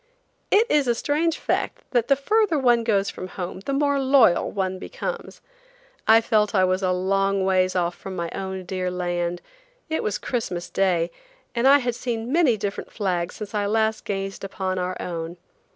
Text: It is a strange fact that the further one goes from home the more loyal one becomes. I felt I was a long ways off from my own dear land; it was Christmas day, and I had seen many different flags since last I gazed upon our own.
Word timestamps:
It 0.49 0.65
is 0.67 0.87
a 0.87 0.95
strange 0.95 1.37
fact 1.37 1.83
that 1.91 2.07
the 2.07 2.15
further 2.15 2.57
one 2.57 2.83
goes 2.83 3.11
from 3.11 3.27
home 3.27 3.59
the 3.59 3.71
more 3.73 3.99
loyal 3.99 4.49
one 4.49 4.79
becomes. 4.79 5.41
I 6.07 6.21
felt 6.21 6.55
I 6.55 6.63
was 6.63 6.81
a 6.81 6.91
long 6.91 7.43
ways 7.45 7.75
off 7.75 7.93
from 7.93 8.15
my 8.15 8.31
own 8.31 8.65
dear 8.65 8.89
land; 8.89 9.43
it 9.89 10.01
was 10.01 10.17
Christmas 10.17 10.71
day, 10.71 11.11
and 11.53 11.67
I 11.67 11.77
had 11.77 11.93
seen 11.93 12.31
many 12.33 12.57
different 12.57 12.91
flags 12.91 13.35
since 13.35 13.53
last 13.53 14.05
I 14.05 14.05
gazed 14.05 14.43
upon 14.43 14.79
our 14.79 14.99
own. 14.99 15.37